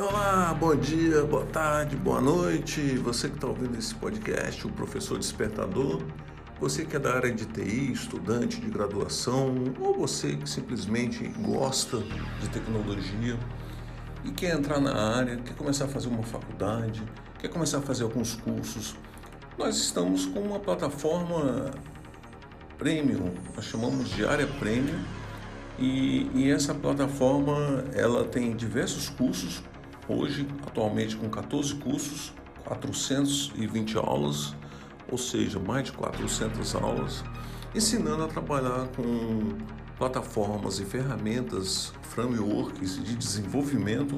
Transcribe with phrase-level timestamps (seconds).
[0.00, 2.80] Olá, bom dia, boa tarde, boa noite.
[2.98, 6.00] Você que está ouvindo esse podcast, o Professor Despertador,
[6.60, 11.98] você que é da área de TI, estudante de graduação, ou você que simplesmente gosta
[12.40, 13.36] de tecnologia
[14.24, 17.02] e quer entrar na área, quer começar a fazer uma faculdade,
[17.40, 18.94] quer começar a fazer alguns cursos,
[19.58, 21.72] nós estamos com uma plataforma
[22.78, 25.02] premium, nós chamamos de área premium.
[25.76, 29.62] E, e essa plataforma ela tem diversos cursos
[30.08, 32.32] hoje, atualmente com 14 cursos,
[32.64, 34.54] 420 aulas,
[35.10, 37.24] ou seja, mais de 400 aulas,
[37.74, 39.56] ensinando a trabalhar com
[39.96, 44.16] plataformas e ferramentas, frameworks de desenvolvimento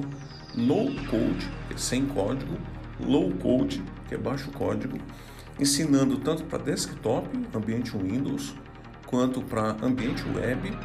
[0.55, 2.57] no code, que é sem código,
[2.99, 4.97] low code, que é baixo código,
[5.59, 8.53] ensinando tanto para desktop, ambiente Windows,
[9.07, 10.77] quanto para ambiente web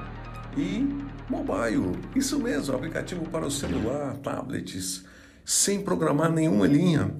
[0.56, 0.88] e
[1.28, 1.98] mobile.
[2.14, 5.04] Isso mesmo, aplicativo para o celular, tablets,
[5.44, 7.14] sem programar nenhuma linha.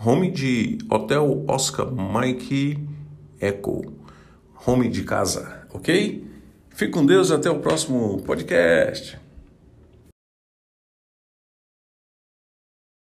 [0.04, 2.80] home de Hotel Oscar Mike
[3.40, 3.84] Echo
[4.66, 6.31] home de casa, ok?
[6.74, 9.21] Fique com Deus até o próximo podcast.